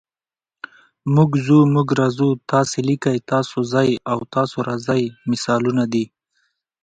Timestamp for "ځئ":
3.73-3.89